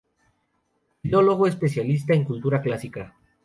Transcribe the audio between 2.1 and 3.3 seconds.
en Cultura Clásica.